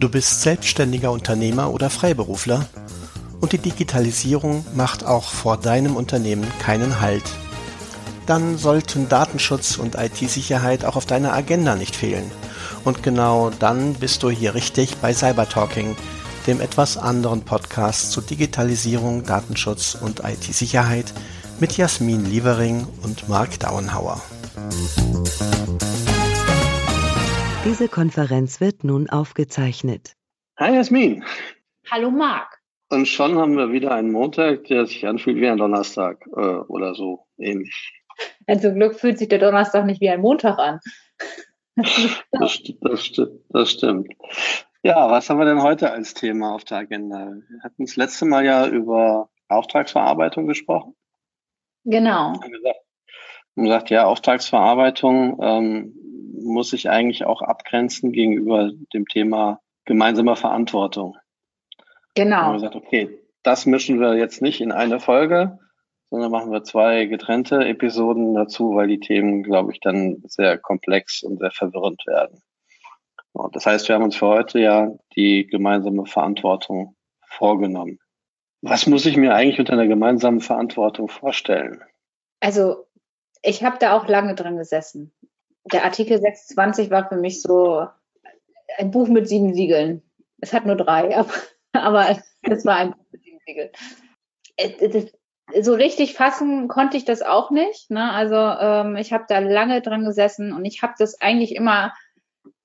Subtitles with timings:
[0.00, 2.66] Du bist selbstständiger Unternehmer oder Freiberufler
[3.42, 7.22] und die Digitalisierung macht auch vor deinem Unternehmen keinen Halt.
[8.24, 12.30] Dann sollten Datenschutz und IT-Sicherheit auch auf deiner Agenda nicht fehlen.
[12.82, 15.96] Und genau dann bist du hier richtig bei Cybertalking,
[16.46, 21.12] dem etwas anderen Podcast zu Digitalisierung, Datenschutz und IT-Sicherheit
[21.60, 24.22] mit Jasmin Lievering und Mark Dauenhauer.
[27.66, 30.16] Diese Konferenz wird nun aufgezeichnet.
[30.58, 31.22] Hi Jasmin.
[31.90, 32.58] Hallo Marc.
[32.88, 36.94] Und schon haben wir wieder einen Montag, der sich anfühlt wie ein Donnerstag äh, oder
[36.94, 37.92] so ähnlich.
[38.48, 40.80] Ja, zum Glück fühlt sich der Donnerstag nicht wie ein Montag an.
[42.32, 43.12] das, das,
[43.50, 44.14] das stimmt.
[44.82, 47.26] Ja, was haben wir denn heute als Thema auf der Agenda?
[47.26, 50.96] Wir hatten das letzte Mal ja über Auftragsverarbeitung gesprochen.
[51.84, 52.32] Genau.
[52.32, 52.80] Wir haben gesagt,
[53.56, 55.99] haben gesagt ja, Auftragsverarbeitung ähm,
[56.50, 61.16] muss sich eigentlich auch abgrenzen gegenüber dem Thema gemeinsamer Verantwortung.
[62.14, 62.36] Genau.
[62.36, 65.58] Wir haben gesagt, okay, das mischen wir jetzt nicht in eine Folge,
[66.10, 71.22] sondern machen wir zwei getrennte Episoden dazu, weil die Themen, glaube ich, dann sehr komplex
[71.22, 72.42] und sehr verwirrend werden.
[73.52, 77.98] Das heißt, wir haben uns für heute ja die gemeinsame Verantwortung vorgenommen.
[78.60, 81.80] Was muss ich mir eigentlich unter einer gemeinsamen Verantwortung vorstellen?
[82.40, 82.86] Also
[83.42, 85.12] ich habe da auch lange drin gesessen.
[85.64, 87.86] Der Artikel 26 war für mich so
[88.78, 90.02] ein Buch mit sieben Siegeln.
[90.40, 91.32] Es hat nur drei, aber,
[91.72, 93.70] aber es war ein Buch mit sieben Siegeln.
[94.56, 95.06] Äh,
[95.62, 97.90] so richtig fassen konnte ich das auch nicht.
[97.90, 98.12] Ne?
[98.12, 101.92] Also ähm, ich habe da lange dran gesessen und ich habe das eigentlich immer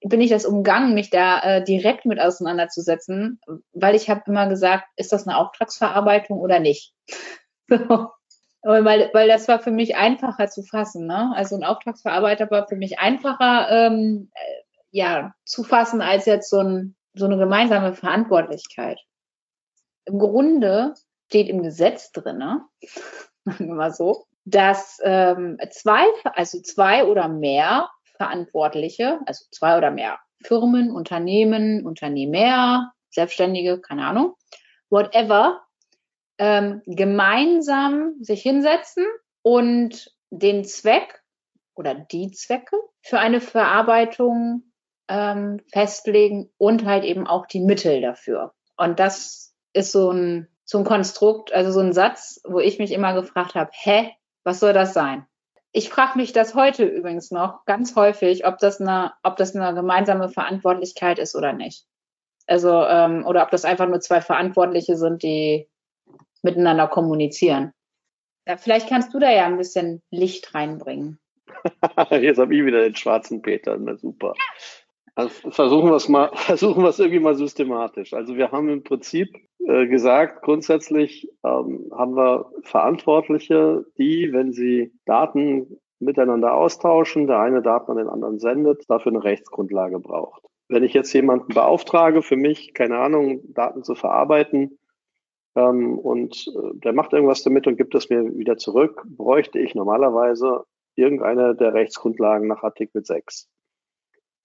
[0.08, 3.40] bin ich das umgangen, mich da äh, direkt mit auseinanderzusetzen,
[3.74, 6.94] weil ich habe immer gesagt, ist das eine Auftragsverarbeitung oder nicht?
[7.68, 8.10] so.
[8.68, 11.06] Weil, weil das war für mich einfacher zu fassen.
[11.06, 11.32] Ne?
[11.36, 16.62] Also ein Auftragsverarbeiter war für mich einfacher ähm, äh, ja, zu fassen als jetzt so,
[16.62, 19.00] ein, so eine gemeinsame Verantwortlichkeit.
[20.06, 20.96] Im Grunde
[21.28, 22.66] steht im Gesetz drin, ne?
[23.60, 30.92] mal so, dass ähm, zwei, also zwei oder mehr Verantwortliche, also zwei oder mehr Firmen,
[30.92, 34.36] Unternehmen, Unternehmer, Selbstständige, keine Ahnung,
[34.90, 35.65] whatever,
[36.38, 39.06] ähm, gemeinsam sich hinsetzen
[39.42, 41.24] und den Zweck
[41.76, 44.64] oder die Zwecke für eine Verarbeitung
[45.08, 48.54] ähm, festlegen und halt eben auch die Mittel dafür.
[48.78, 52.92] Und das ist so ein, so ein Konstrukt, also so ein Satz, wo ich mich
[52.92, 54.12] immer gefragt habe, hä,
[54.44, 55.26] was soll das sein?
[55.72, 59.76] Ich frage mich das heute übrigens noch ganz häufig, ob das eine, ob das eine
[59.76, 61.86] gemeinsame Verantwortlichkeit ist oder nicht.
[62.48, 65.68] Also, ähm, oder ob das einfach nur zwei Verantwortliche sind, die
[66.46, 67.74] miteinander kommunizieren.
[68.58, 71.20] Vielleicht kannst du da ja ein bisschen Licht reinbringen.
[72.12, 74.34] Jetzt habe ich wieder den schwarzen Peter, na super.
[75.16, 78.14] Also versuchen wir es mal, versuchen wir es irgendwie mal systematisch.
[78.14, 79.36] Also wir haben im Prinzip
[79.66, 87.62] äh, gesagt, grundsätzlich ähm, haben wir Verantwortliche, die, wenn sie Daten miteinander austauschen, der eine
[87.62, 90.44] Daten an den anderen sendet, dafür eine Rechtsgrundlage braucht.
[90.68, 94.78] Wenn ich jetzt jemanden beauftrage, für mich, keine Ahnung, Daten zu verarbeiten,
[95.56, 99.76] ähm, und äh, der macht irgendwas damit und gibt es mir wieder zurück, bräuchte ich
[99.76, 103.50] normalerweise irgendeine der Rechtsgrundlagen nach Artikel 6.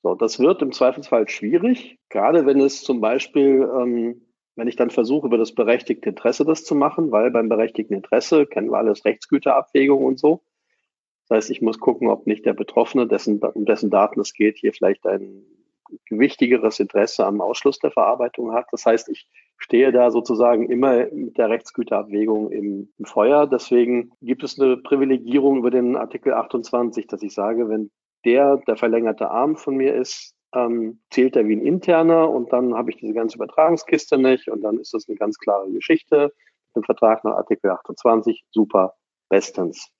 [0.02, 4.26] So, das wird im Zweifelsfall schwierig, gerade wenn es zum Beispiel, ähm,
[4.56, 8.46] wenn ich dann versuche, über das berechtigte Interesse das zu machen, weil beim berechtigten Interesse
[8.46, 10.42] kennen wir alles Rechtsgüterabwägung und so.
[11.28, 14.58] Das heißt, ich muss gucken, ob nicht der Betroffene, dessen, um dessen Daten es geht,
[14.58, 15.44] hier vielleicht ein
[16.06, 18.66] gewichtigeres Interesse am Ausschluss der Verarbeitung hat.
[18.72, 19.28] Das heißt, ich
[19.58, 23.46] stehe da sozusagen immer mit der Rechtsgüterabwägung im, im, Feuer.
[23.46, 27.90] Deswegen gibt es eine Privilegierung über den Artikel 28, dass ich sage, wenn
[28.24, 32.74] der der verlängerte Arm von mir ist, ähm, zählt er wie ein interner und dann
[32.74, 36.32] habe ich diese ganze Übertragungskiste nicht und dann ist das eine ganz klare Geschichte.
[36.74, 38.94] Den Vertrag nach Artikel 28, super,
[39.28, 39.90] bestens.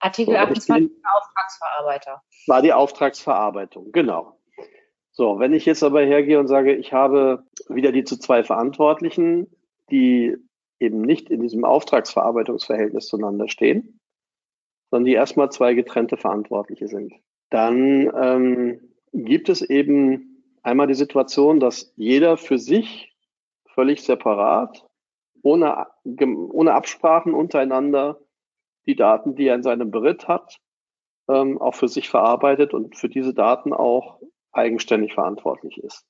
[0.00, 2.22] Artikel so, 28 war Auftragsverarbeiter.
[2.46, 4.37] War die Auftragsverarbeitung, genau.
[5.18, 9.48] So, wenn ich jetzt aber hergehe und sage, ich habe wieder die zu zwei Verantwortlichen,
[9.90, 10.36] die
[10.78, 14.00] eben nicht in diesem Auftragsverarbeitungsverhältnis zueinander stehen,
[14.90, 17.12] sondern die erstmal zwei getrennte Verantwortliche sind
[17.50, 18.80] dann ähm,
[19.12, 23.14] gibt es eben einmal die Situation, dass jeder für sich
[23.66, 24.86] völlig separat,
[25.42, 28.20] ohne, ohne Absprachen untereinander,
[28.86, 30.58] die Daten, die er in seinem Beritt hat,
[31.28, 34.20] ähm, auch für sich verarbeitet und für diese Daten auch
[34.58, 36.04] eigenständig verantwortlich ist,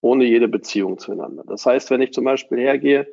[0.00, 1.44] ohne jede Beziehung zueinander.
[1.46, 3.06] Das heißt, wenn ich zum Beispiel hergehe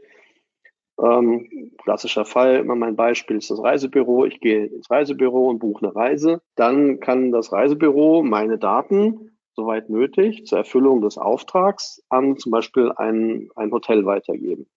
[1.01, 4.25] ähm, klassischer Fall, immer mein Beispiel ist das Reisebüro.
[4.25, 6.41] Ich gehe ins Reisebüro und buche eine Reise.
[6.56, 12.91] Dann kann das Reisebüro meine Daten soweit nötig, zur Erfüllung des Auftrags an zum Beispiel
[12.95, 14.68] ein, ein Hotel weitergeben.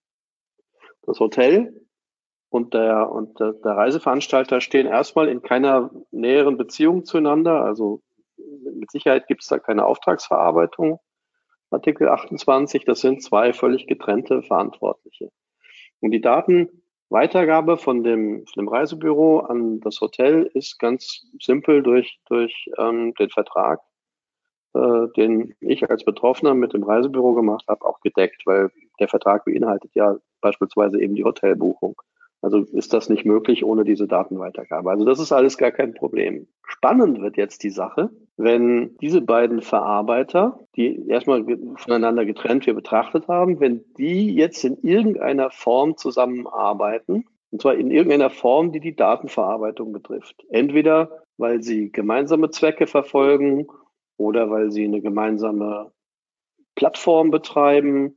[1.03, 1.87] Das Hotel
[2.49, 7.65] und der, und der, der Reiseveranstalter stehen erstmal in keiner näheren Beziehung zueinander.
[7.65, 8.01] Also
[8.37, 11.01] mit Sicherheit gibt es da keine Auftragsverarbeitung.
[11.71, 15.31] Artikel 28, das sind zwei völlig getrennte Verantwortliche.
[16.01, 22.21] Und die Datenweitergabe von dem, von dem Reisebüro an das Hotel ist ganz simpel durch,
[22.29, 23.81] durch ähm, den Vertrag,
[24.75, 28.71] äh, den ich als Betroffener mit dem Reisebüro gemacht habe, auch gedeckt, weil
[29.01, 31.97] der Vertrag beinhaltet ja beispielsweise eben die Hotelbuchung.
[32.43, 34.91] Also ist das nicht möglich ohne diese Datenweitergabe.
[34.91, 36.47] Also das ist alles gar kein Problem.
[36.67, 41.45] Spannend wird jetzt die Sache, wenn diese beiden Verarbeiter, die erstmal
[41.77, 47.91] voneinander getrennt wir betrachtet haben, wenn die jetzt in irgendeiner Form zusammenarbeiten, und zwar in
[47.91, 50.45] irgendeiner Form, die die Datenverarbeitung betrifft.
[50.51, 53.67] Entweder weil sie gemeinsame Zwecke verfolgen
[54.17, 55.93] oder weil sie eine gemeinsame
[56.75, 58.17] Plattform betreiben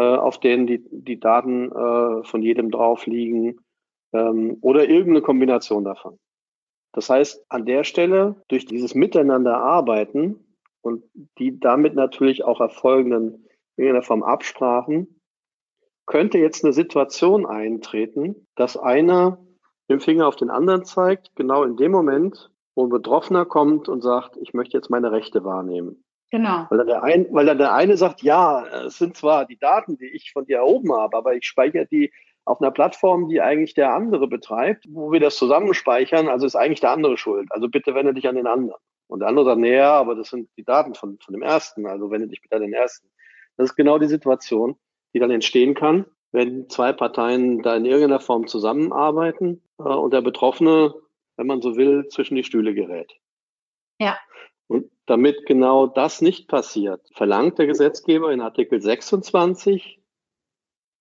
[0.00, 3.58] äh, auf denen die, die Daten äh, von jedem drauf liegen
[4.14, 6.18] ähm, oder irgendeine Kombination davon.
[6.92, 11.04] Das heißt, an der Stelle, durch dieses Miteinander arbeiten und
[11.38, 13.46] die damit natürlich auch erfolgenden
[13.76, 15.20] in irgendeiner Form Absprachen,
[16.06, 19.38] könnte jetzt eine Situation eintreten, dass einer
[19.88, 24.02] den Finger auf den anderen zeigt, genau in dem Moment, wo ein Betroffener kommt und
[24.02, 26.04] sagt, ich möchte jetzt meine Rechte wahrnehmen.
[26.30, 26.66] Genau.
[26.70, 29.98] Weil dann, der ein, weil dann der eine sagt, ja, es sind zwar die Daten,
[29.98, 32.12] die ich von dir erhoben habe, aber ich speichere die
[32.50, 36.56] auf einer Plattform, die eigentlich der andere betreibt, wo wir das zusammen speichern, also ist
[36.56, 37.46] eigentlich der andere schuld.
[37.50, 38.80] Also bitte wende dich an den anderen.
[39.06, 41.86] Und der andere sagt, nee, ja, aber das sind die Daten von, von dem ersten,
[41.86, 43.08] also wende dich bitte an den ersten.
[43.56, 44.76] Das ist genau die Situation,
[45.14, 50.20] die dann entstehen kann, wenn zwei Parteien da in irgendeiner Form zusammenarbeiten äh, und der
[50.20, 50.94] Betroffene,
[51.36, 53.12] wenn man so will, zwischen die Stühle gerät.
[54.00, 54.18] Ja.
[54.66, 59.99] Und damit genau das nicht passiert, verlangt der Gesetzgeber in Artikel 26,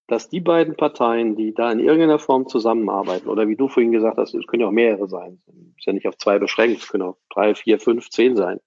[0.09, 4.17] dass die beiden Parteien, die da in irgendeiner Form zusammenarbeiten, oder wie du vorhin gesagt
[4.17, 5.41] hast, es können ja auch mehrere sein,
[5.77, 8.59] ist ja nicht auf zwei beschränkt, es können auch drei, vier, fünf, zehn sein,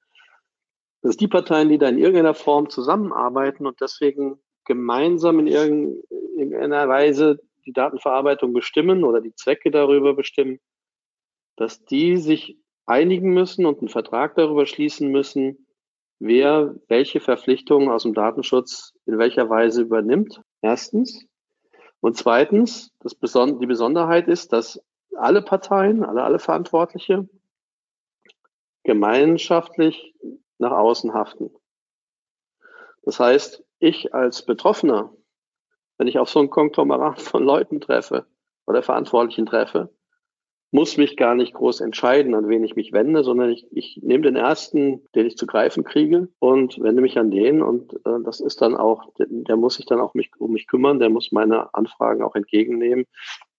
[1.02, 7.40] dass die Parteien, die da in irgendeiner Form zusammenarbeiten und deswegen gemeinsam in irgendeiner Weise
[7.66, 10.60] die Datenverarbeitung bestimmen oder die Zwecke darüber bestimmen,
[11.56, 12.56] dass die sich
[12.86, 15.66] einigen müssen und einen Vertrag darüber schließen müssen,
[16.20, 20.40] wer welche Verpflichtungen aus dem Datenschutz in welcher Weise übernimmt.
[20.60, 21.26] Erstens.
[22.02, 24.84] Und zweitens, Beson die Besonderheit ist, dass
[25.16, 27.28] alle Parteien, alle, alle Verantwortliche
[28.82, 30.12] gemeinschaftlich
[30.58, 31.50] nach außen haften.
[33.02, 35.12] Das heißt, ich als Betroffener,
[35.96, 38.26] wenn ich auf so ein Konglomerat von Leuten treffe
[38.66, 39.94] oder Verantwortlichen treffe,
[40.72, 44.22] muss mich gar nicht groß entscheiden, an wen ich mich wende, sondern ich, ich nehme
[44.22, 48.40] den ersten, den ich zu greifen kriege und wende mich an den und äh, das
[48.40, 51.30] ist dann auch, der, der muss sich dann auch mich, um mich kümmern, der muss
[51.30, 53.04] meine Anfragen auch entgegennehmen.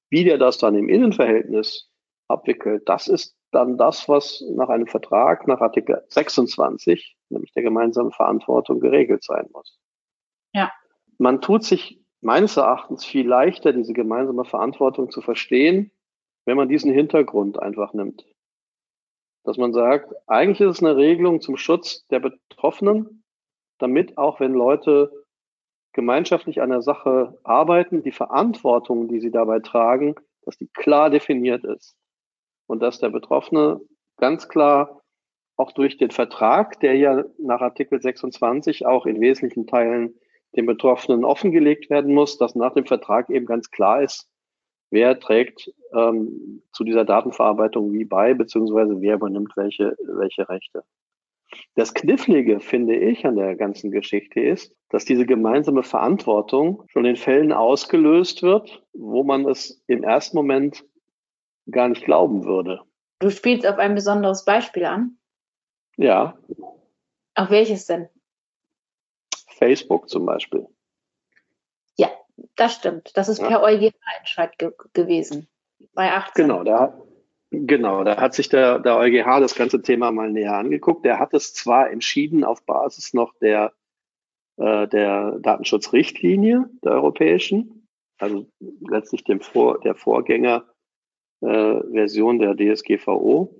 [0.09, 1.87] Wie der das dann im Innenverhältnis
[2.27, 8.11] abwickelt, das ist dann das, was nach einem Vertrag, nach Artikel 26, nämlich der gemeinsamen
[8.11, 9.79] Verantwortung, geregelt sein muss.
[10.53, 10.71] Ja.
[11.19, 15.91] Man tut sich meines Erachtens viel leichter, diese gemeinsame Verantwortung zu verstehen,
[16.45, 18.25] wenn man diesen Hintergrund einfach nimmt.
[19.43, 23.23] Dass man sagt, eigentlich ist es eine Regelung zum Schutz der Betroffenen,
[23.79, 25.11] damit auch wenn Leute
[25.93, 31.63] gemeinschaftlich an der Sache arbeiten, die Verantwortung, die sie dabei tragen, dass die klar definiert
[31.63, 31.95] ist.
[32.67, 33.81] Und dass der Betroffene
[34.17, 35.01] ganz klar
[35.55, 40.15] auch durch den Vertrag, der ja nach Artikel 26 auch in wesentlichen Teilen
[40.55, 44.29] den Betroffenen offengelegt werden muss, dass nach dem Vertrag eben ganz klar ist,
[44.93, 50.83] wer trägt ähm, zu dieser Datenverarbeitung wie bei, beziehungsweise wer übernimmt welche, welche Rechte.
[51.75, 57.15] Das Knifflige, finde ich, an der ganzen Geschichte ist, dass diese gemeinsame Verantwortung schon in
[57.15, 60.85] Fällen ausgelöst wird, wo man es im ersten Moment
[61.69, 62.81] gar nicht glauben würde.
[63.19, 65.17] Du spielst auf ein besonderes Beispiel an?
[65.97, 66.37] Ja.
[67.35, 68.09] Auf welches denn?
[69.47, 70.67] Facebook zum Beispiel.
[72.55, 73.11] Das stimmt.
[73.15, 73.47] Das ist ja.
[73.47, 75.47] per EuGH-Entscheid ge gewesen.
[75.93, 76.47] Bei 18.
[76.47, 76.97] Genau, da,
[77.49, 81.05] genau, da hat sich der, der EuGH das ganze Thema mal näher angeguckt.
[81.05, 83.73] Der hat es zwar entschieden auf Basis noch der,
[84.57, 87.87] äh, der Datenschutzrichtlinie der europäischen,
[88.19, 88.47] also
[88.87, 93.59] letztlich dem Vor, der Vorgängerversion äh, der DSGVO.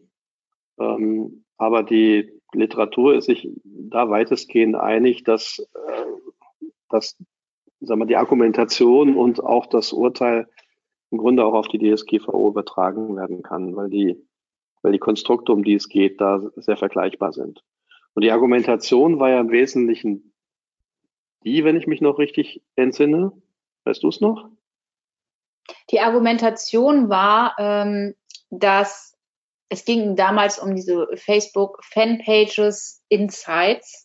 [0.80, 6.06] Ähm, aber die Literatur ist sich da weitestgehend einig, dass, äh,
[6.90, 7.18] dass
[7.86, 10.48] sagen wir, die Argumentation und auch das Urteil
[11.12, 14.28] im Grunde auch auf die DSGVO übertragen werden kann, weil die,
[14.82, 17.64] weil die Konstrukte, um die es geht, da sehr vergleichbar sind.
[18.16, 20.34] Und die Argumentation war ja im Wesentlichen
[21.44, 23.32] die, wenn ich mich noch richtig entsinne.
[23.84, 24.50] Weißt du es noch?
[25.92, 28.16] Die Argumentation war, ähm,
[28.50, 29.18] dass
[29.70, 34.03] es ging damals um diese Facebook Fanpages Insights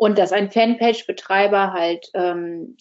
[0.00, 2.78] und dass ein Fanpage-Betreiber halt ähm,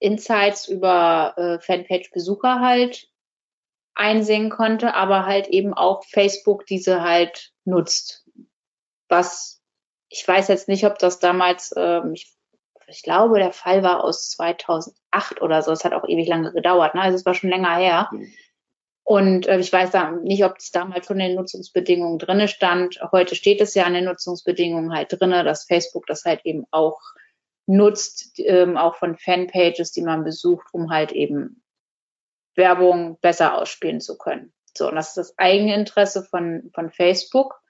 [0.00, 3.08] Insights über äh, Fanpage-Besucher halt
[3.94, 8.28] einsehen konnte, aber halt eben auch Facebook diese halt nutzt.
[9.08, 9.62] Was
[10.10, 12.36] ich weiß jetzt nicht, ob das damals, ähm, ich,
[12.86, 15.72] ich glaube, der Fall war aus 2008 oder so.
[15.72, 16.94] Es hat auch ewig lange gedauert.
[16.94, 17.00] Ne?
[17.00, 18.10] Also es war schon länger her.
[18.12, 18.30] Mhm.
[19.06, 22.98] Und äh, ich weiß da nicht, ob es damals schon in den Nutzungsbedingungen drinne stand.
[23.12, 27.00] Heute steht es ja in den Nutzungsbedingungen halt drinne, dass Facebook das halt eben auch
[27.66, 31.62] nutzt, ähm, auch von Fanpages, die man besucht, um halt eben
[32.56, 34.52] Werbung besser ausspielen zu können.
[34.76, 37.62] So, und das ist das eigene Interesse von, von Facebook,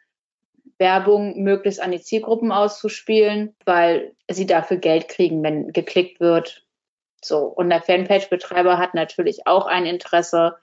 [0.78, 6.66] Werbung möglichst an die Zielgruppen auszuspielen, weil sie dafür Geld kriegen, wenn geklickt wird.
[7.23, 7.40] So.
[7.40, 10.57] Und der Fanpage-Betreiber hat natürlich auch ein Interesse,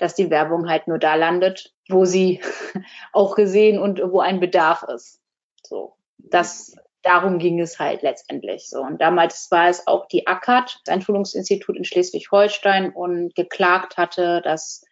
[0.00, 2.40] dass die Werbung halt nur da landet, wo sie
[3.12, 5.20] auch gesehen und wo ein Bedarf ist.
[5.62, 5.94] So.
[6.18, 8.80] Das darum ging es halt letztendlich so.
[8.80, 14.84] Und damals war es auch die ACAT, das Einschulungsinstitut in Schleswig-Holstein, und geklagt hatte, dass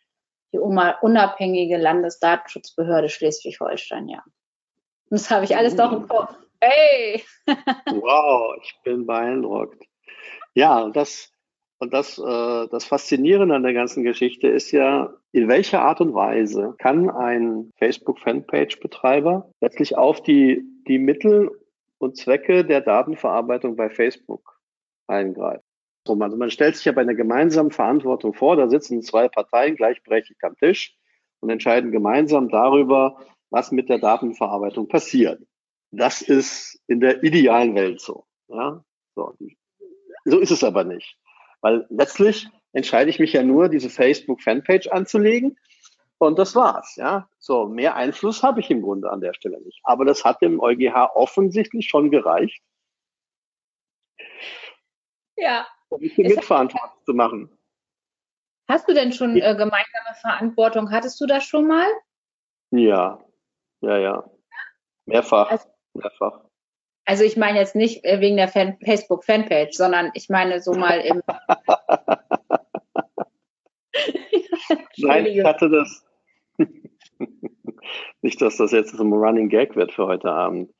[0.53, 4.23] die unabhängige Landesdatenschutzbehörde Schleswig-Holstein, ja.
[5.11, 6.09] Und das habe ich alles doch im.
[6.09, 6.35] Kopf.
[6.61, 7.23] Hey!
[7.47, 9.85] wow, ich bin beeindruckt.
[10.55, 11.31] Ja, das,
[11.79, 16.13] und das, äh, das Faszinierende an der ganzen Geschichte ist ja, in welcher Art und
[16.13, 21.51] Weise kann ein Facebook-Fanpage-Betreiber letztlich auf die, die Mittel
[21.99, 24.59] und Zwecke der Datenverarbeitung bei Facebook
[25.07, 25.63] eingreifen.
[26.09, 30.43] Also man stellt sich ja bei einer gemeinsamen Verantwortung vor, da sitzen zwei Parteien gleichberechtigt
[30.43, 30.97] am Tisch
[31.41, 33.19] und entscheiden gemeinsam darüber,
[33.51, 35.43] was mit der Datenverarbeitung passiert.
[35.91, 38.25] Das ist in der idealen Welt so.
[38.49, 38.83] Ja?
[39.15, 39.35] So.
[40.25, 41.19] so ist es aber nicht.
[41.61, 45.59] Weil letztlich entscheide ich mich ja nur, diese Facebook-Fanpage anzulegen
[46.19, 47.29] und das war's, ja.
[47.38, 49.81] So, mehr Einfluss habe ich im Grunde an der Stelle nicht.
[49.85, 52.62] Aber das hat dem EuGH offensichtlich schon gereicht.
[55.37, 55.67] Ja.
[55.88, 57.57] Um mich mitverantwortlich zu machen.
[58.69, 60.91] Hast du denn schon äh, gemeinsame Verantwortung?
[60.91, 61.87] Hattest du das schon mal?
[62.71, 63.25] Ja,
[63.81, 64.31] ja, ja.
[65.07, 65.50] Mehrfach.
[65.50, 66.48] Also, mehrfach.
[67.09, 71.00] Also ich meine jetzt nicht äh, wegen der Fan Facebook-Fanpage, sondern ich meine so mal
[71.00, 71.23] im.
[74.99, 76.05] Nein, ich hatte das.
[78.21, 80.75] nicht, dass das jetzt ein Running Gag wird für heute Abend.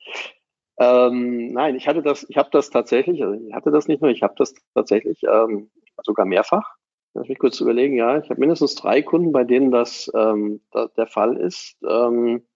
[0.78, 4.11] Ähm, nein, ich hatte das, ich habe das tatsächlich, also ich hatte das nicht nur,
[4.11, 5.70] ich habe das tatsächlich ähm,
[6.02, 6.75] sogar mehrfach.
[7.14, 10.88] Lass mich kurz überlegen, ja, ich habe mindestens drei Kunden, bei denen das ähm, da,
[10.88, 11.78] der Fall ist.
[11.88, 12.47] Ähm,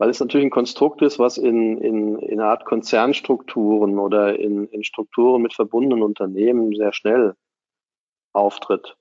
[0.00, 4.66] weil es natürlich ein Konstrukt ist, was in, in, in einer Art Konzernstrukturen oder in,
[4.68, 7.34] in Strukturen mit verbundenen Unternehmen sehr schnell
[8.32, 8.96] auftritt.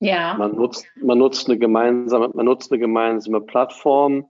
[0.00, 0.34] Ja.
[0.34, 4.28] Man nutzt, man nutzt eine gemeinsame, man nutzt eine gemeinsame Plattform,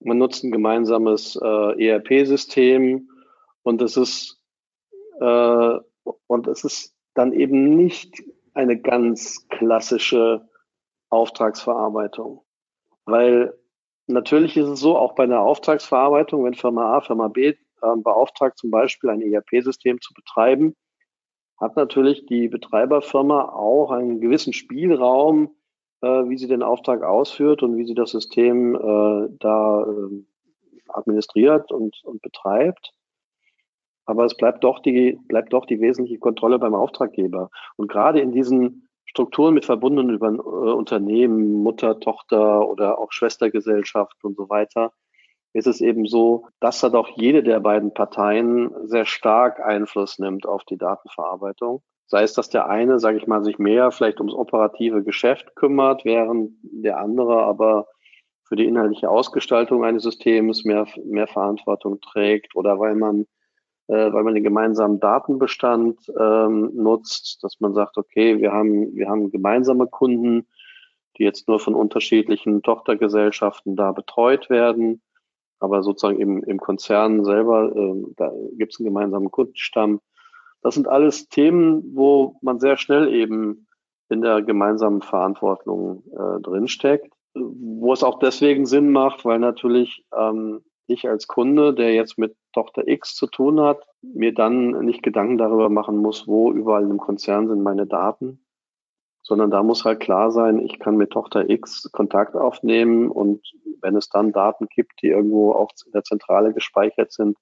[0.00, 3.08] man nutzt ein gemeinsames äh, ERP-System
[3.62, 4.42] und es ist
[5.20, 5.78] äh,
[6.26, 8.20] und es ist dann eben nicht
[8.52, 10.48] eine ganz klassische
[11.08, 12.42] Auftragsverarbeitung,
[13.04, 13.56] weil
[14.06, 17.56] Natürlich ist es so, auch bei einer Auftragsverarbeitung, wenn Firma A, Firma B äh,
[17.96, 20.74] beauftragt, zum Beispiel ein ERP-System zu betreiben,
[21.58, 25.56] hat natürlich die Betreiberfirma auch einen gewissen Spielraum,
[26.02, 30.24] äh, wie sie den Auftrag ausführt und wie sie das System äh, da äh,
[30.88, 32.92] administriert und, und betreibt.
[34.04, 37.50] Aber es bleibt doch die, bleibt doch die wesentliche Kontrolle beim Auftraggeber.
[37.76, 38.83] Und gerade in diesen
[39.14, 44.92] Strukturen mit verbundenen über äh, Unternehmen, Mutter, Tochter oder auch Schwestergesellschaft und so weiter,
[45.52, 50.46] ist es eben so, dass da doch jede der beiden Parteien sehr stark Einfluss nimmt
[50.46, 51.80] auf die Datenverarbeitung.
[52.06, 56.04] Sei es, dass der eine, sage ich mal, sich mehr vielleicht ums operative Geschäft kümmert,
[56.04, 57.86] während der andere aber
[58.42, 63.26] für die inhaltliche Ausgestaltung eines Systems mehr, mehr Verantwortung trägt oder weil man
[63.92, 69.30] weil man den gemeinsamen Datenbestand ähm, nutzt, dass man sagt, okay, wir haben, wir haben
[69.30, 70.46] gemeinsame Kunden,
[71.18, 75.02] die jetzt nur von unterschiedlichen Tochtergesellschaften da betreut werden.
[75.60, 80.00] Aber sozusagen im, im Konzern selber, äh, da gibt es einen gemeinsamen Kundenstamm.
[80.62, 83.66] Das sind alles Themen, wo man sehr schnell eben
[84.08, 87.12] in der gemeinsamen Verantwortung äh, drinsteckt.
[87.34, 92.36] Wo es auch deswegen Sinn macht, weil natürlich ähm, ich als Kunde, der jetzt mit
[92.52, 96.98] Tochter X zu tun hat, mir dann nicht Gedanken darüber machen muss, wo überall im
[96.98, 98.44] Konzern sind meine Daten,
[99.22, 103.40] sondern da muss halt klar sein, ich kann mit Tochter X Kontakt aufnehmen und
[103.80, 107.38] wenn es dann Daten gibt, die irgendwo auch in der Zentrale gespeichert sind,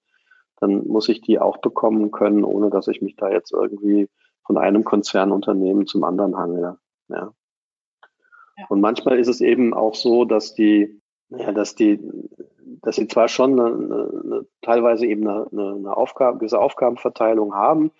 [0.61, 4.08] dann muss ich die auch bekommen können, ohne dass ich mich da jetzt irgendwie
[4.44, 6.78] von einem Konzernunternehmen zum anderen hangle.
[7.08, 7.32] Ja.
[8.56, 8.66] ja.
[8.68, 11.01] Und manchmal ist es eben auch so, dass die,
[11.39, 12.01] ja, dass die,
[12.83, 17.91] dass sie zwar schon eine, eine, teilweise eben eine, eine Aufgabe, diese Aufgabenverteilung haben,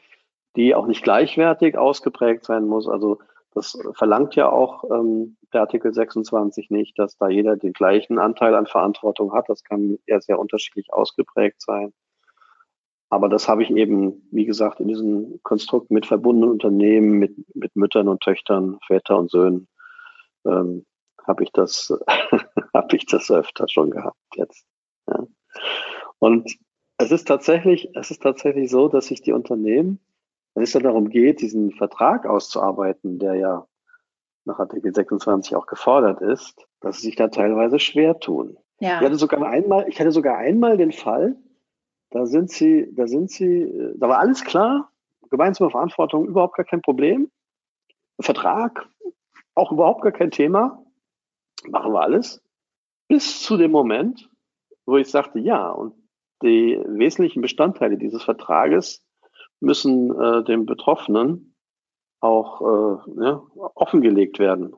[0.57, 2.89] die auch nicht gleichwertig ausgeprägt sein muss.
[2.89, 3.19] Also
[3.55, 8.55] das verlangt ja auch ähm, der Artikel 26 nicht, dass da jeder den gleichen Anteil
[8.55, 9.49] an Verantwortung hat.
[9.49, 11.93] Das kann ja sehr unterschiedlich ausgeprägt sein.
[13.11, 17.77] Aber das habe ich eben, wie gesagt, in diesem Konstrukt mit verbundenen Unternehmen, mit, mit
[17.77, 19.69] Müttern und Töchtern, Väter und Söhnen,
[20.47, 20.87] ähm,
[21.27, 21.93] habe ich das,
[22.75, 24.65] habe ich das öfter schon gehabt jetzt.
[25.09, 25.27] Ja.
[26.19, 26.57] Und
[26.99, 29.99] es ist tatsächlich, es ist tatsächlich so, dass sich die Unternehmen
[30.55, 33.67] wenn es dann darum geht, diesen Vertrag auszuarbeiten, der ja
[34.45, 38.59] nach Artikel 26 auch gefordert ist, dass sie sich da teilweise schwer tun.
[38.81, 38.99] Ja.
[38.99, 41.37] Ich hatte sogar einmal, ich hatte sogar einmal den Fall,
[42.11, 44.91] da sind sie, da sind sie, da war alles klar,
[45.31, 47.31] gemeinsame Verantwortung überhaupt gar kein Problem,
[48.21, 48.87] Vertrag
[49.55, 50.85] auch überhaupt gar kein Thema,
[51.69, 52.42] machen wir alles,
[53.13, 54.31] bis zu dem Moment,
[54.87, 55.93] wo ich sagte, ja, und
[56.43, 59.05] die wesentlichen Bestandteile dieses Vertrages
[59.61, 61.55] müssen äh, dem Betroffenen
[62.21, 63.43] auch äh, ja,
[63.75, 64.75] offengelegt werden.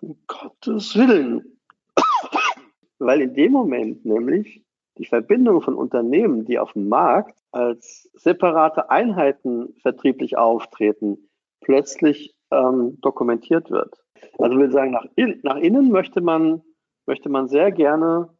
[0.00, 1.60] Um Gottes Willen.
[2.98, 4.64] Weil in dem Moment nämlich
[4.98, 11.28] die Verbindung von Unternehmen, die auf dem Markt als separate Einheiten vertrieblich auftreten,
[11.60, 13.94] plötzlich ähm, dokumentiert wird.
[14.38, 16.62] Also will sagen, nach, in, nach innen möchte man,
[17.06, 18.36] möchte man sehr gerne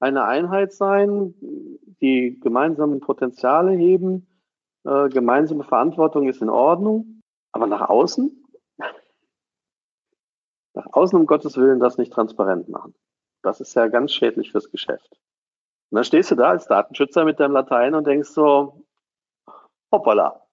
[0.00, 1.34] eine Einheit sein,
[2.00, 4.26] die gemeinsamen Potenziale heben,
[4.84, 8.44] äh, gemeinsame Verantwortung ist in Ordnung, aber nach außen,
[10.74, 12.94] nach außen um Gottes Willen das nicht transparent machen.
[13.42, 15.10] Das ist ja ganz schädlich fürs Geschäft.
[15.90, 18.84] Und dann stehst du da als Datenschützer mit deinem Latein und denkst so,
[19.92, 20.46] hoppala,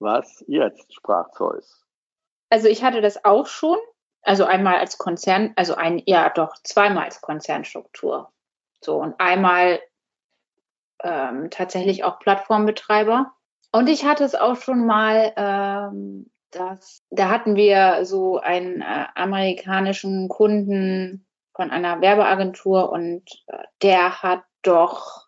[0.00, 1.86] was jetzt, sprach Zeus.
[2.50, 3.78] Also ich hatte das auch schon,
[4.24, 8.32] also einmal als Konzern, also ein, ja doch, zweimal als Konzernstruktur.
[8.80, 9.80] So, und einmal
[11.02, 13.32] ähm, tatsächlich auch Plattformbetreiber.
[13.72, 19.06] Und ich hatte es auch schon mal, ähm, dass, da hatten wir so einen äh,
[19.14, 25.26] amerikanischen Kunden von einer Werbeagentur und äh, der hat doch,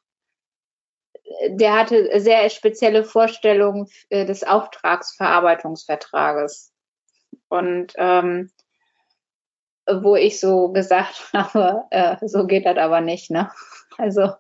[1.48, 6.72] der hatte sehr spezielle Vorstellungen äh, des Auftragsverarbeitungsvertrages.
[7.48, 8.50] Und ähm,
[9.90, 13.50] wo ich so gesagt habe, äh, so geht das aber nicht, ne?
[13.98, 14.32] Also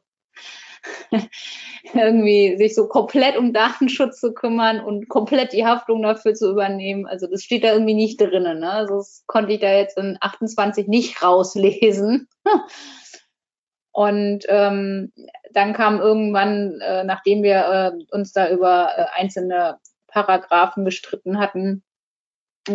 [1.94, 7.06] irgendwie sich so komplett um Datenschutz zu kümmern und komplett die Haftung dafür zu übernehmen.
[7.06, 8.60] Also das steht da irgendwie nicht drinnen.
[8.60, 8.70] Ne?
[8.70, 12.28] Also das konnte ich da jetzt in 28 nicht rauslesen.
[13.92, 15.10] Und ähm,
[15.52, 21.82] dann kam irgendwann, äh, nachdem wir äh, uns da über äh, einzelne Paragraphen gestritten hatten,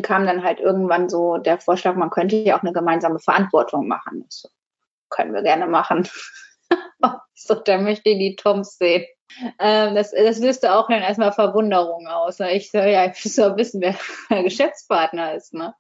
[0.01, 4.23] kam dann halt irgendwann so der Vorschlag, man könnte ja auch eine gemeinsame Verantwortung machen.
[4.25, 4.49] Das
[5.09, 6.07] können wir gerne machen.
[7.35, 9.05] so, da möchte ich die Toms sehen.
[9.59, 12.39] Ähm, das, das löste auch dann erstmal Verwunderung aus.
[12.39, 12.53] Ne?
[12.55, 13.95] Ich soll ja ich soll wissen, wer
[14.29, 15.53] mein Geschäftspartner ist.
[15.53, 15.73] Ne?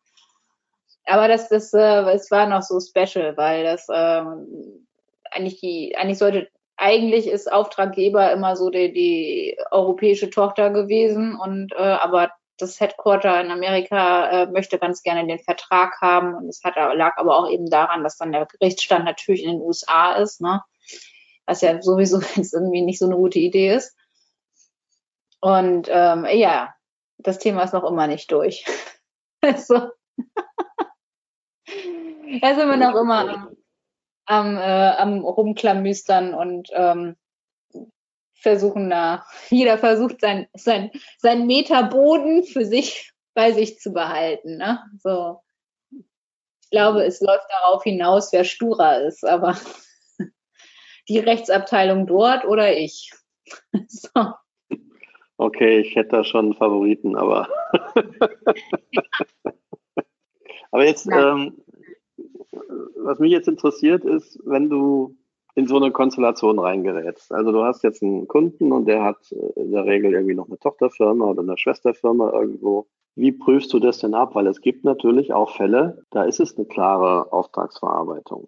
[1.05, 4.87] Aber das, das, äh, es war noch so special, weil das ähm,
[5.31, 11.73] eigentlich die, eigentlich sollte, eigentlich ist Auftraggeber immer so die, die europäische Tochter gewesen und
[11.73, 16.63] äh, aber das Headquarter in Amerika äh, möchte ganz gerne den Vertrag haben und es
[16.63, 20.41] hat, lag aber auch eben daran, dass dann der Gerichtsstand natürlich in den USA ist.
[20.41, 20.61] Ne?
[21.45, 23.95] was ja sowieso jetzt irgendwie nicht so eine gute Idee ist.
[25.39, 26.73] Und ähm, ja,
[27.17, 28.65] das Thema ist noch immer nicht durch.
[29.41, 29.91] also, da
[32.55, 33.57] sind wir noch immer am,
[34.25, 37.15] am, äh, am Rumklamüstern und ähm,
[38.41, 44.57] versuchen da, jeder versucht sein, sein, sein Meterboden für sich bei sich zu behalten.
[44.57, 44.79] Ne?
[44.99, 45.39] So.
[45.91, 49.57] Ich glaube, es läuft darauf hinaus, wer sturer ist, aber
[51.09, 53.11] die Rechtsabteilung dort oder ich.
[53.87, 54.33] so.
[55.37, 57.49] Okay, ich hätte da schon einen Favoriten, aber.
[60.71, 61.57] aber jetzt, ähm,
[62.97, 65.17] was mich jetzt interessiert, ist, wenn du
[65.55, 67.31] in so eine Konstellation reingerätst.
[67.31, 70.59] Also du hast jetzt einen Kunden und der hat in der Regel irgendwie noch eine
[70.59, 72.87] Tochterfirma oder eine Schwesterfirma irgendwo.
[73.15, 74.35] Wie prüfst du das denn ab?
[74.35, 78.47] Weil es gibt natürlich auch Fälle, da ist es eine klare Auftragsverarbeitung.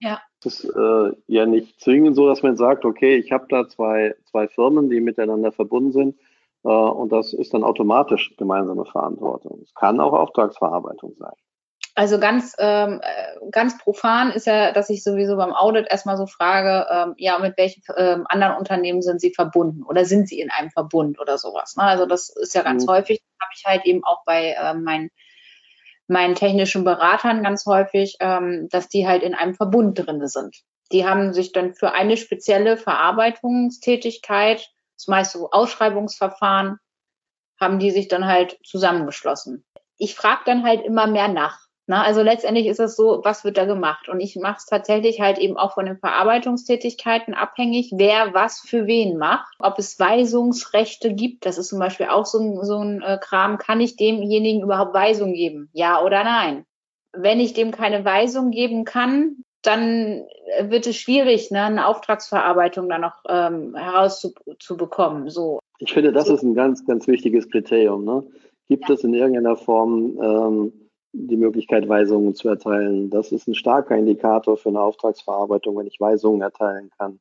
[0.00, 0.20] Ja.
[0.44, 4.14] Es ist äh, ja nicht zwingend so, dass man sagt, okay, ich habe da zwei,
[4.30, 6.16] zwei Firmen, die miteinander verbunden sind
[6.64, 9.60] Äh, und das ist dann automatisch gemeinsame Verantwortung.
[9.62, 11.34] Es kann auch Auftragsverarbeitung sein.
[11.98, 16.26] Also ganz, ähm, äh, ganz profan ist ja, dass ich sowieso beim Audit erstmal so
[16.26, 20.50] frage, ähm, ja, mit welchen ähm, anderen Unternehmen sind Sie verbunden oder sind Sie in
[20.50, 21.74] einem Verbund oder sowas.
[21.74, 21.84] Ne?
[21.84, 22.90] Also das ist ja ganz mhm.
[22.90, 25.10] häufig, habe ich halt eben auch bei äh, meinen,
[26.06, 30.54] meinen technischen Beratern ganz häufig, ähm, dass die halt in einem Verbund drin sind.
[30.92, 36.78] Die haben sich dann für eine spezielle Verarbeitungstätigkeit, das meist so Ausschreibungsverfahren,
[37.58, 39.64] haben die sich dann halt zusammengeschlossen.
[39.96, 43.56] Ich frage dann halt immer mehr nach na, also letztendlich ist es so, was wird
[43.56, 44.08] da gemacht?
[44.08, 48.88] Und ich mache es tatsächlich halt eben auch von den Verarbeitungstätigkeiten abhängig, wer was für
[48.88, 49.54] wen macht.
[49.60, 53.58] Ob es Weisungsrechte gibt, das ist zum Beispiel auch so ein, so ein äh, Kram,
[53.58, 55.70] kann ich demjenigen überhaupt Weisung geben?
[55.72, 56.64] Ja oder nein?
[57.12, 60.24] Wenn ich dem keine Weisung geben kann, dann
[60.62, 65.28] wird es schwierig, ne, eine Auftragsverarbeitung dann noch ähm, herauszubekommen.
[65.30, 65.60] So.
[65.78, 68.04] Ich finde, das ist ein ganz, ganz wichtiges Kriterium.
[68.04, 68.24] Ne?
[68.68, 68.94] Gibt ja.
[68.94, 70.72] es in irgendeiner Form ähm,
[71.18, 73.10] die Möglichkeit, Weisungen zu erteilen.
[73.10, 77.18] Das ist ein starker Indikator für eine Auftragsverarbeitung, wenn ich Weisungen erteilen kann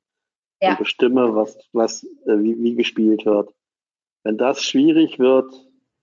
[0.62, 0.72] ja.
[0.72, 3.54] und bestimme, was, was, äh, wie, wie gespielt wird.
[4.24, 5.54] Wenn das schwierig wird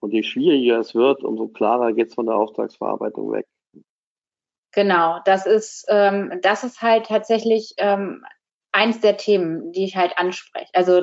[0.00, 3.46] und je schwieriger es wird, umso klarer geht es von der Auftragsverarbeitung weg.
[4.74, 8.24] Genau, das ist, ähm, das ist halt tatsächlich ähm,
[8.72, 10.70] eins der Themen, die ich halt anspreche.
[10.72, 11.02] Also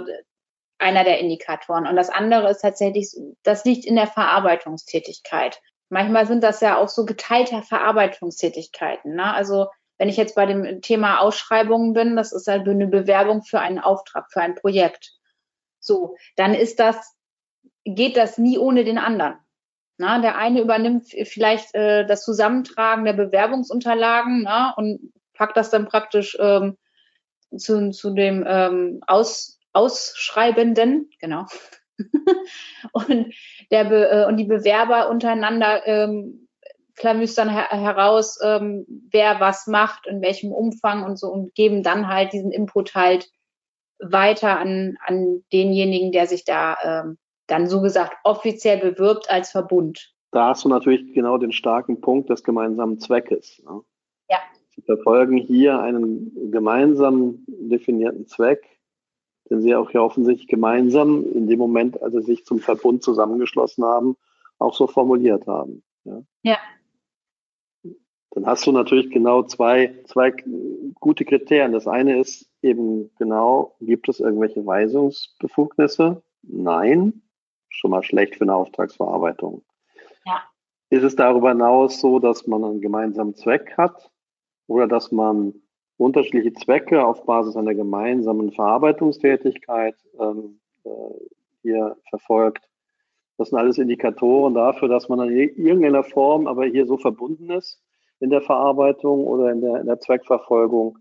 [0.79, 1.85] einer der Indikatoren.
[1.85, 3.09] Und das andere ist tatsächlich,
[3.43, 5.61] das liegt in der Verarbeitungstätigkeit.
[5.89, 9.15] Manchmal sind das ja auch so geteilte Verarbeitungstätigkeiten.
[9.15, 9.33] Ne?
[9.33, 13.59] Also wenn ich jetzt bei dem Thema Ausschreibungen bin, das ist halt eine Bewerbung für
[13.59, 15.13] einen Auftrag, für ein Projekt.
[15.79, 17.15] So, dann ist das,
[17.83, 19.35] geht das nie ohne den anderen.
[19.97, 25.87] Na, der eine übernimmt vielleicht äh, das Zusammentragen der Bewerbungsunterlagen na, und packt das dann
[25.87, 26.77] praktisch ähm,
[27.57, 31.45] zu, zu dem ähm, Aus, Ausschreibenden, genau.
[32.91, 33.33] und,
[33.71, 36.47] der äh, und die Bewerber untereinander ähm,
[36.95, 42.07] klamüstern her heraus, ähm, wer was macht, in welchem Umfang und so und geben dann
[42.07, 43.29] halt diesen Input halt
[43.99, 50.13] weiter an, an denjenigen, der sich da ähm, dann so gesagt offiziell bewirbt als Verbund.
[50.31, 53.61] Da hast du natürlich genau den starken Punkt des gemeinsamen Zweckes.
[53.65, 53.81] Ne?
[54.29, 54.37] Ja.
[54.69, 58.78] Sie verfolgen hier einen gemeinsam definierten Zweck,
[59.49, 63.83] den sie auch ja offensichtlich gemeinsam in dem Moment, als sie sich zum Verbund zusammengeschlossen
[63.83, 64.15] haben,
[64.59, 65.83] auch so formuliert haben.
[66.03, 66.21] Ja.
[66.43, 66.57] ja.
[68.31, 70.33] Dann hast du natürlich genau zwei, zwei
[70.99, 71.71] gute Kriterien.
[71.71, 76.21] Das eine ist eben genau, gibt es irgendwelche Weisungsbefugnisse?
[76.43, 77.23] Nein.
[77.69, 79.63] Schon mal schlecht für eine Auftragsverarbeitung.
[80.25, 80.43] Ja.
[80.89, 84.11] Ist es darüber hinaus so, dass man einen gemeinsamen Zweck hat
[84.67, 85.53] oder dass man
[85.99, 90.89] unterschiedliche Zwecke auf Basis einer gemeinsamen Verarbeitungstätigkeit ähm, äh,
[91.61, 92.67] hier verfolgt.
[93.37, 97.81] Das sind alles Indikatoren dafür, dass man in irgendeiner Form aber hier so verbunden ist
[98.19, 100.97] in der Verarbeitung oder in der, in der Zweckverfolgung,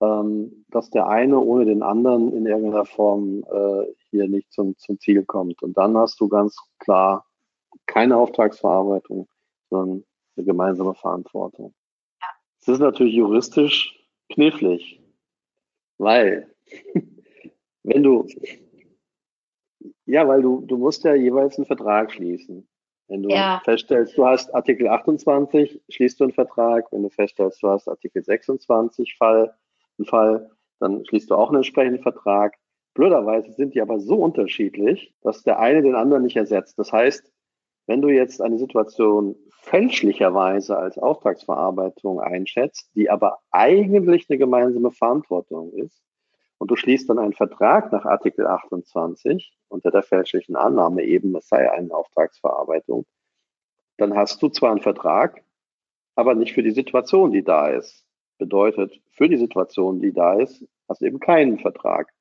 [0.00, 4.98] ähm, dass der eine ohne den anderen in irgendeiner Form äh, hier nicht zum, zum
[5.00, 5.62] Ziel kommt.
[5.62, 7.26] Und dann hast du ganz klar
[7.86, 9.28] keine Auftragsverarbeitung,
[9.70, 10.04] sondern
[10.36, 11.74] eine gemeinsame Verantwortung.
[12.60, 13.96] Das ist natürlich juristisch
[14.28, 15.00] knifflig,
[15.98, 16.54] weil
[17.82, 18.26] wenn du,
[20.06, 22.68] ja, weil du, du musst ja jeweils einen Vertrag schließen.
[23.08, 23.60] Wenn du ja.
[23.64, 26.90] feststellst, du hast Artikel 28, schließt du einen Vertrag.
[26.90, 29.54] Wenn du feststellst, du hast Artikel 26 Fall,
[29.98, 32.56] einen Fall, dann schließt du auch einen entsprechenden Vertrag.
[32.94, 36.78] Blöderweise sind die aber so unterschiedlich, dass der eine den anderen nicht ersetzt.
[36.78, 37.32] Das heißt,
[37.86, 45.72] wenn du jetzt eine Situation fälschlicherweise als Auftragsverarbeitung einschätzt, die aber eigentlich eine gemeinsame Verantwortung
[45.72, 46.00] ist,
[46.58, 51.48] und du schließt dann einen Vertrag nach Artikel 28 unter der fälschlichen Annahme eben, es
[51.48, 53.04] sei eine Auftragsverarbeitung,
[53.98, 55.42] dann hast du zwar einen Vertrag,
[56.14, 58.06] aber nicht für die Situation, die da ist.
[58.38, 62.12] Bedeutet, für die Situation, die da ist, hast du eben keinen Vertrag.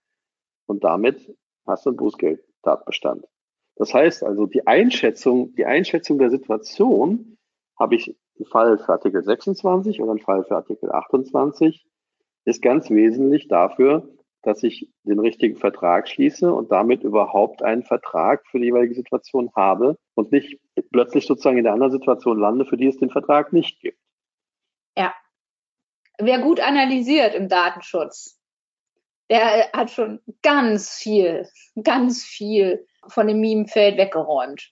[0.66, 3.26] Und damit hast du einen Bußgeldtatbestand.
[3.76, 7.35] Das heißt also, die Einschätzung, die Einschätzung der Situation
[7.78, 11.86] habe ich einen Fall für Artikel 26 oder einen Fall für Artikel 28,
[12.46, 14.10] ist ganz wesentlich dafür,
[14.44, 19.52] dass ich den richtigen Vertrag schließe und damit überhaupt einen Vertrag für die jeweilige Situation
[19.56, 20.60] habe und nicht
[20.92, 24.00] plötzlich sozusagen in der anderen Situation lande, für die es den Vertrag nicht gibt.
[24.96, 25.14] Ja.
[26.20, 28.40] Wer gut analysiert im Datenschutz,
[29.30, 31.48] der hat schon ganz viel,
[31.84, 34.72] ganz viel von dem Memefeld weggeräumt.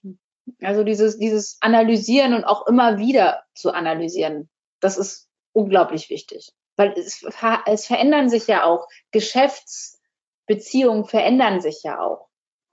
[0.64, 4.48] Also dieses, dieses Analysieren und auch immer wieder zu analysieren,
[4.80, 6.50] das ist unglaublich wichtig.
[6.76, 7.24] Weil es,
[7.66, 12.28] es verändern sich ja auch, Geschäftsbeziehungen verändern sich ja auch.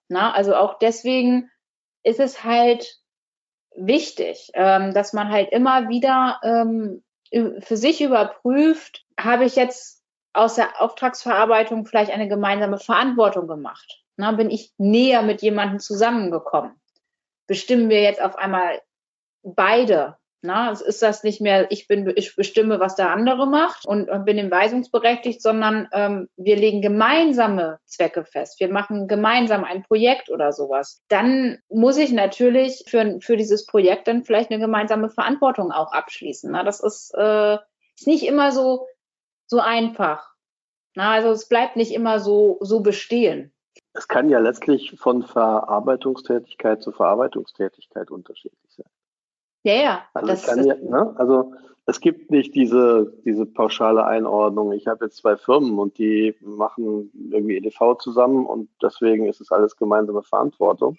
[0.10, 1.50] Na, also auch deswegen
[2.04, 3.00] ist es halt
[3.76, 7.04] wichtig, ähm, dass man halt immer wieder ähm,
[7.60, 14.04] für sich überprüft, habe ich jetzt aus der Auftragsverarbeitung vielleicht eine gemeinsame Verantwortung gemacht?
[14.18, 16.81] Na, bin ich näher mit jemandem zusammengekommen?
[17.52, 18.82] Bestimmen wir jetzt auf einmal
[19.44, 23.86] beide na, es ist das nicht mehr, ich bin, ich bestimme, was der andere macht
[23.86, 28.60] und, und bin im weisungsberechtigt, sondern ähm, wir legen gemeinsame Zwecke fest.
[28.60, 31.00] Wir machen gemeinsam ein Projekt oder sowas.
[31.10, 36.52] Dann muss ich natürlich für, für dieses Projekt dann vielleicht eine gemeinsame Verantwortung auch abschließen.
[36.52, 37.58] Na, das ist, äh,
[37.96, 38.88] ist nicht immer so,
[39.46, 40.28] so einfach.
[40.96, 43.54] Na, also es bleibt nicht immer so, so bestehen.
[43.94, 48.90] Es kann ja letztlich von Verarbeitungstätigkeit zu Verarbeitungstätigkeit unterschiedlich sein.
[49.64, 50.02] Ja, ja.
[50.14, 51.14] Also, das, das ja, ne?
[51.18, 51.54] also
[51.86, 54.72] es gibt nicht diese, diese pauschale Einordnung.
[54.72, 59.52] Ich habe jetzt zwei Firmen und die machen irgendwie EDV zusammen und deswegen ist es
[59.52, 60.98] alles gemeinsame Verantwortung.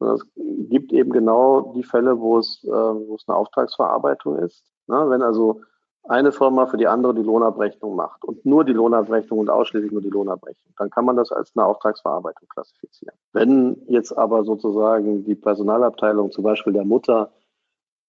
[0.00, 0.24] es
[0.70, 4.64] gibt eben genau die Fälle, wo es, äh, wo es eine Auftragsverarbeitung ist.
[4.86, 5.04] Ne?
[5.08, 5.60] Wenn also
[6.08, 10.02] eine Firma für die andere die Lohnabrechnung macht und nur die Lohnabrechnung und ausschließlich nur
[10.02, 13.16] die Lohnabrechnung, dann kann man das als eine Auftragsverarbeitung klassifizieren.
[13.32, 17.32] Wenn jetzt aber sozusagen die Personalabteilung, zum Beispiel der Mutter,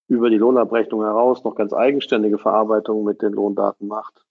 [0.07, 4.25] über die Lohnabrechnung heraus noch ganz eigenständige Verarbeitung mit den Lohndaten macht,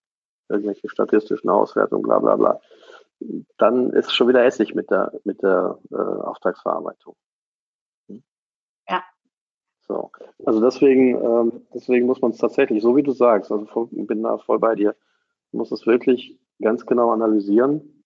[0.49, 2.61] irgendwelche statistischen Auswertungen, bla bla bla,
[3.59, 7.15] dann ist es schon wieder Essig mit der, mit der äh, Auftragsverarbeitung.
[9.89, 10.11] So.
[10.45, 14.39] Also deswegen, ähm, deswegen muss man es tatsächlich, so wie du sagst, also bin da
[14.39, 14.97] voll bei dir,
[15.53, 18.05] muss es wirklich ganz genau analysieren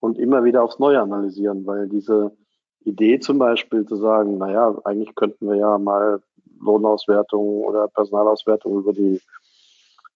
[0.00, 2.36] und immer wieder aufs Neue analysieren, weil diese
[2.84, 6.22] Idee zum Beispiel zu sagen, naja, eigentlich könnten wir ja mal
[6.60, 9.20] Lohnauswertung oder Personalauswertung über die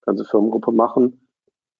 [0.05, 1.27] ganze Firmengruppe machen.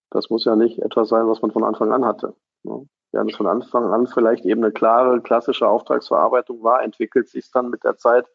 [0.09, 2.35] Das muss ja nicht etwas sein, was man von Anfang an hatte.
[2.63, 2.87] Ne?
[3.11, 7.69] Während es von Anfang an vielleicht eben eine klare, klassische Auftragsverarbeitung war, entwickelt sich dann
[7.69, 8.25] mit der Zeit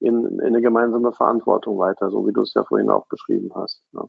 [0.00, 3.82] in, in eine gemeinsame Verantwortung weiter, so wie du es ja vorhin auch beschrieben hast.
[3.92, 4.02] Ne?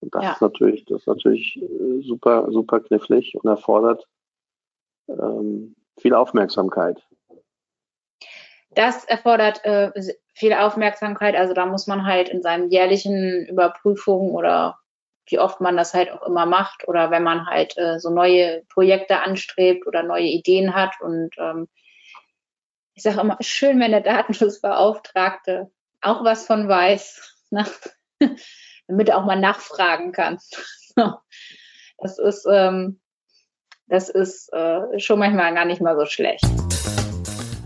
[0.00, 0.32] Und das ja.
[0.32, 4.06] ist natürlich, das ist natürlich äh, super, super knifflig und erfordert
[5.08, 7.02] ähm, viel Aufmerksamkeit.
[8.70, 9.90] Das erfordert äh,
[10.34, 11.34] viel Aufmerksamkeit.
[11.34, 14.78] Also da muss man halt in seinen jährlichen Überprüfungen oder
[15.26, 18.62] wie oft man das halt auch immer macht oder wenn man halt äh, so neue
[18.68, 21.68] Projekte anstrebt oder neue Ideen hat und ähm,
[22.98, 27.64] ich sage immer, schön, wenn der Datenschutzbeauftragte auch was von weiß, ne?
[28.88, 30.38] damit er auch mal nachfragen kann.
[31.98, 33.00] das ist, ähm,
[33.86, 36.44] das ist äh, schon manchmal gar nicht mal so schlecht.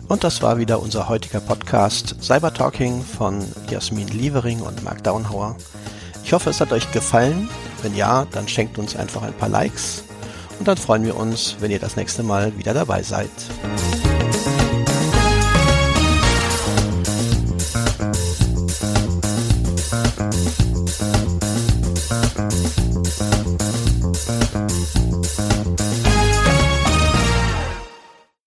[0.06, 5.56] Und das war wieder unser heutiger Podcast Cyber Talking von Jasmin Lievering und Marc Daunhauer.
[6.24, 7.48] Ich hoffe, es hat euch gefallen.
[7.80, 10.04] Wenn ja, dann schenkt uns einfach ein paar Likes
[10.58, 13.30] und dann freuen wir uns, wenn ihr das nächste Mal wieder dabei seid.